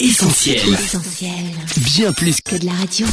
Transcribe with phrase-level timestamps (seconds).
[0.00, 0.60] Essentiel.
[1.96, 3.04] Bien plus que de la radio.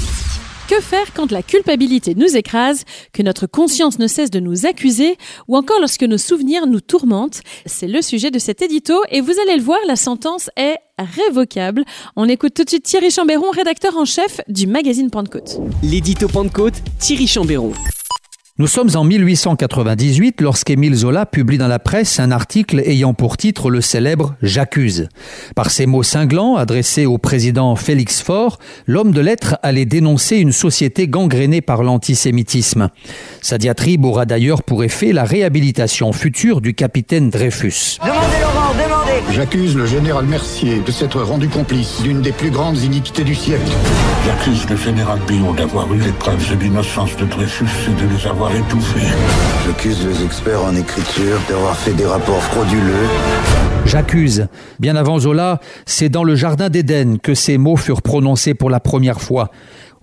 [0.68, 5.18] Que faire quand la culpabilité nous écrase, que notre conscience ne cesse de nous accuser,
[5.48, 7.42] ou encore lorsque nos souvenirs nous tourmentent?
[7.66, 11.86] C'est le sujet de cet édito et vous allez le voir, la sentence est révocable.
[12.16, 15.58] On écoute tout de suite Thierry Chambéron, rédacteur en chef du magazine Pentecôte.
[15.82, 17.74] L'édito Pentecôte, Thierry Chambéron.
[18.58, 23.70] Nous sommes en 1898 lorsqu'Émile Zola publie dans la presse un article ayant pour titre
[23.70, 25.10] le célèbre J'accuse.
[25.58, 30.54] Par ces mots cinglants adressés au président Félix Faure, l'homme de lettres allait dénoncer une
[30.54, 32.88] société gangrénée par l'antisémitisme.
[33.42, 38.00] Sa diatribe aura d'ailleurs pour effet la réhabilitation future du capitaine Dreyfus.
[39.32, 43.72] J'accuse le général Mercier de s'être rendu complice d'une des plus grandes iniquités du siècle.
[44.26, 48.28] J'accuse le général Billot d'avoir eu les preuves de l'innocence de Dreyfus et de les
[48.28, 49.08] avoir étouffés.
[49.66, 53.08] J'accuse les experts en écriture d'avoir fait des rapports frauduleux.
[53.86, 54.48] J'accuse.
[54.80, 58.80] Bien avant Zola, c'est dans le Jardin d'Éden que ces mots furent prononcés pour la
[58.80, 59.52] première fois.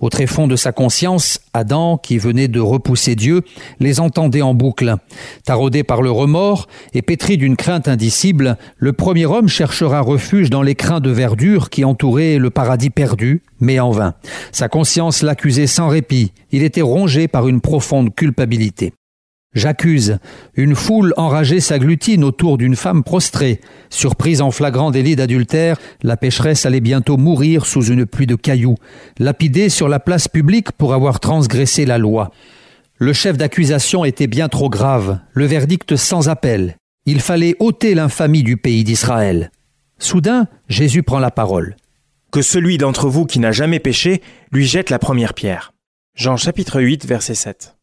[0.03, 3.43] Au tréfonds de sa conscience, Adam, qui venait de repousser Dieu,
[3.79, 4.97] les entendait en boucle.
[5.45, 10.63] Taraudé par le remords et pétri d'une crainte indicible, le premier homme cherchera refuge dans
[10.63, 14.15] les crins de verdure qui entouraient le paradis perdu, mais en vain.
[14.51, 16.33] Sa conscience l'accusait sans répit.
[16.51, 18.93] Il était rongé par une profonde culpabilité.
[19.55, 20.19] J'accuse.
[20.55, 23.61] Une foule enragée s'agglutine autour d'une femme prostrée.
[23.91, 28.77] Surprise en flagrant délit d'adultère, la pécheresse allait bientôt mourir sous une pluie de cailloux,
[29.19, 32.31] lapidée sur la place publique pour avoir transgressé la loi.
[32.97, 36.77] Le chef d'accusation était bien trop grave, le verdict sans appel.
[37.05, 39.51] Il fallait ôter l'infamie du pays d'Israël.
[39.99, 41.77] Soudain, Jésus prend la parole.
[42.31, 45.75] Que celui d'entre vous qui n'a jamais péché lui jette la première pierre.
[46.15, 47.77] Jean chapitre 8 verset 7.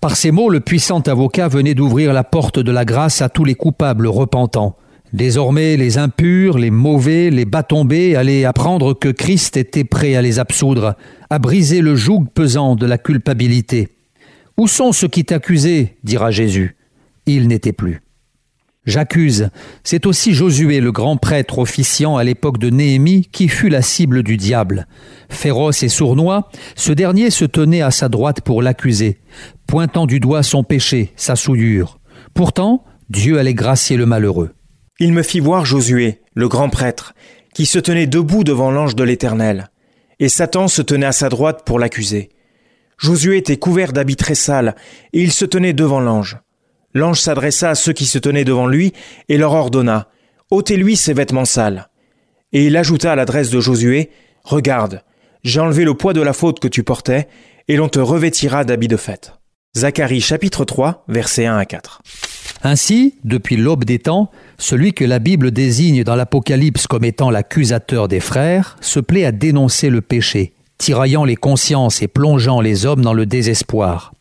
[0.00, 3.44] Par ces mots, le puissant avocat venait d'ouvrir la porte de la grâce à tous
[3.44, 4.76] les coupables repentants.
[5.12, 10.22] Désormais, les impurs, les mauvais, les bas tombés allaient apprendre que Christ était prêt à
[10.22, 10.96] les absoudre,
[11.28, 13.88] à briser le joug pesant de la culpabilité.
[14.56, 16.76] Où sont ceux qui t'accusaient dira Jésus.
[17.26, 18.00] Ils n'étaient plus.
[18.86, 19.50] J'accuse.
[19.84, 24.22] C'est aussi Josué, le grand prêtre officiant à l'époque de Néhémie, qui fut la cible
[24.22, 24.86] du diable.
[25.28, 29.20] Féroce et sournois, ce dernier se tenait à sa droite pour l'accuser,
[29.70, 32.00] pointant du doigt son péché, sa souillure.
[32.34, 34.50] Pourtant, Dieu allait gracier le malheureux.
[34.98, 37.14] Il me fit voir Josué, le grand prêtre,
[37.54, 39.70] qui se tenait debout devant l'ange de l'Éternel,
[40.18, 42.30] et Satan se tenait à sa droite pour l'accuser.
[42.98, 44.74] Josué était couvert d'habits très sales,
[45.12, 46.38] et il se tenait devant l'ange.
[46.92, 48.92] L'ange s'adressa à ceux qui se tenaient devant lui
[49.28, 50.08] et leur ordonna
[50.50, 51.90] ôtez-lui ses vêtements sales.
[52.52, 54.10] Et il ajouta à l'adresse de Josué
[54.42, 55.04] Regarde,
[55.44, 57.28] j'ai enlevé le poids de la faute que tu portais,
[57.68, 59.39] et l'on te revêtira d'habits de fête.
[59.76, 62.02] Zacharie chapitre 3, versets 1 à 4.
[62.64, 68.08] Ainsi, depuis l'aube des temps, celui que la Bible désigne dans l'Apocalypse comme étant l'accusateur
[68.08, 73.02] des frères se plaît à dénoncer le péché, tiraillant les consciences et plongeant les hommes
[73.02, 74.12] dans le désespoir.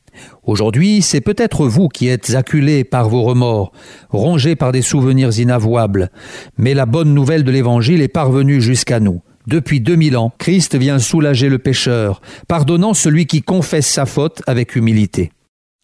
[0.44, 3.72] Aujourd'hui, c'est peut-être vous qui êtes acculés par vos remords,
[4.12, 6.12] rongés par des souvenirs inavouables,
[6.60, 9.22] mais la bonne nouvelle de l'Évangile est parvenue jusqu'à nous.
[9.48, 14.76] Depuis 2000 ans, Christ vient soulager le pécheur, pardonnant celui qui confesse sa faute avec
[14.76, 15.32] humilité.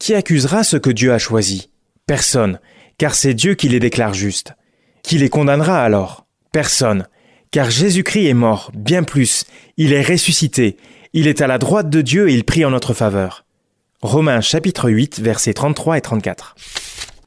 [0.05, 1.71] Qui accusera ce que Dieu a choisi?
[2.05, 2.59] Personne,
[2.99, 4.53] car c'est Dieu qui les déclare justes.
[5.01, 6.27] Qui les condamnera alors?
[6.51, 7.07] Personne,
[7.49, 9.45] car Jésus-Christ est mort, bien plus,
[9.77, 10.77] il est ressuscité,
[11.13, 13.45] il est à la droite de Dieu et il prie en notre faveur.
[14.03, 16.53] Romains chapitre 8 versets 33 et 34.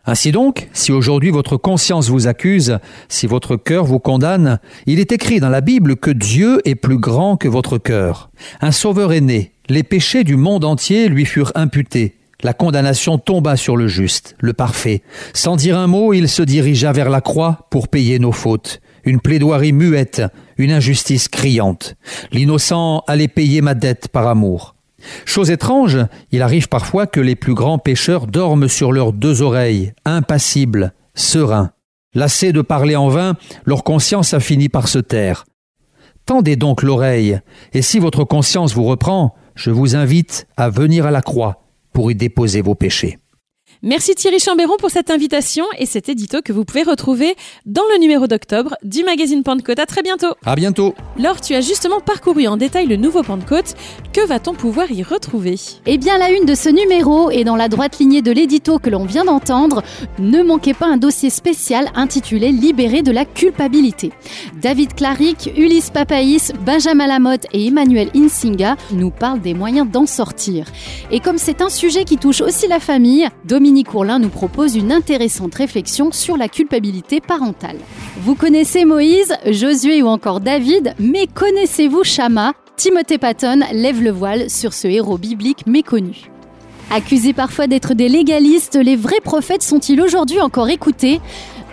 [0.06, 2.78] Ainsi donc, si aujourd'hui votre conscience vous accuse,
[3.08, 6.98] si votre cœur vous condamne, il est écrit dans la Bible que Dieu est plus
[6.98, 8.30] grand que votre cœur.
[8.60, 12.17] Un sauveur est né, les péchés du monde entier lui furent imputés.
[12.44, 15.02] La condamnation tomba sur le juste, le parfait.
[15.34, 18.80] Sans dire un mot, il se dirigea vers la croix pour payer nos fautes.
[19.02, 20.22] Une plaidoirie muette,
[20.56, 21.96] une injustice criante.
[22.30, 24.76] L'innocent allait payer ma dette par amour.
[25.24, 25.98] Chose étrange,
[26.30, 31.72] il arrive parfois que les plus grands pécheurs dorment sur leurs deux oreilles, impassibles, sereins.
[32.14, 33.34] Lassés de parler en vain,
[33.64, 35.44] leur conscience a fini par se taire.
[36.24, 37.40] Tendez donc l'oreille,
[37.72, 42.10] et si votre conscience vous reprend, je vous invite à venir à la croix pour
[42.10, 43.18] y déposer vos péchés.
[43.84, 48.00] Merci Thierry Chambéron pour cette invitation et cet édito que vous pouvez retrouver dans le
[48.00, 49.78] numéro d'octobre du magazine Pentecôte.
[49.78, 50.34] À très bientôt.
[50.44, 50.96] À bientôt.
[51.16, 53.76] Laure, tu as justement parcouru en détail le nouveau Pentecôte.
[54.12, 55.54] Que va-t-on pouvoir y retrouver?
[55.86, 58.90] Eh bien, la une de ce numéro est dans la droite lignée de l'édito que
[58.90, 59.84] l'on vient d'entendre.
[60.18, 64.10] Ne manquez pas un dossier spécial intitulé Libéré de la culpabilité.
[64.60, 70.66] David Claric, Ulysse Papaïs, Benjamin Lamotte et Emmanuel Insinga nous parlent des moyens d'en sortir.
[71.12, 74.76] Et comme c'est un sujet qui touche aussi la famille, Dominique Dominique Ourlin nous propose
[74.76, 77.76] une intéressante réflexion sur la culpabilité parentale.
[78.22, 84.48] Vous connaissez Moïse, Josué ou encore David, mais connaissez-vous Shama Timothée Patton lève le voile
[84.48, 86.30] sur ce héros biblique méconnu.
[86.90, 91.20] Accusés parfois d'être des légalistes, les vrais prophètes sont-ils aujourd'hui encore écoutés?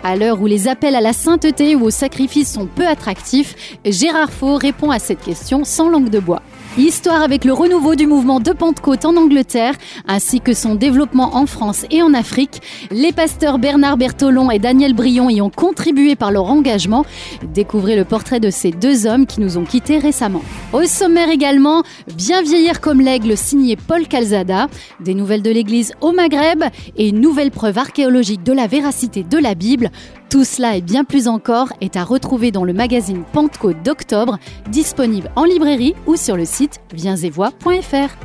[0.04, 4.30] À l'heure où les appels à la sainteté ou au sacrifice sont peu attractifs, Gérard
[4.30, 6.42] Faux répond à cette question sans langue de bois.
[6.78, 9.72] Histoire avec le renouveau du mouvement de Pentecôte en Angleterre,
[10.06, 12.60] ainsi que son développement en France et en Afrique.
[12.90, 17.06] Les pasteurs Bernard Bertolon et Daniel Brion y ont contribué par leur engagement.
[17.54, 20.42] Découvrez le portrait de ces deux hommes qui nous ont quittés récemment.
[20.72, 21.82] Au sommaire également,
[22.14, 24.68] Bien vieillir comme l'aigle signé Paul Calzada,
[25.00, 26.64] des nouvelles de l'Église au Maghreb
[26.96, 29.90] et une nouvelle preuve archéologique de la véracité de la Bible.
[30.30, 35.30] Tout cela et bien plus encore est à retrouver dans le magazine Pentecôte d'octobre, disponible
[35.36, 38.16] en librairie ou sur le site viensetvoix.fr.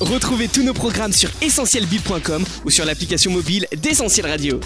[0.00, 4.60] Retrouvez tous nos programmes sur essentielbible.com ou sur l'application mobile d'Essentiel Radio.